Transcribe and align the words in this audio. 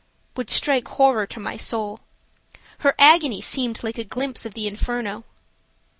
would 0.35 0.49
strike 0.49 0.87
horror 0.87 1.27
to 1.27 1.39
my 1.39 1.55
soul. 1.55 1.99
Her 2.79 2.95
agony 2.97 3.39
seemed 3.39 3.83
like 3.83 3.99
a 3.99 4.03
glimpse 4.03 4.47
of 4.47 4.55
the 4.55 4.65
inferno. 4.65 5.25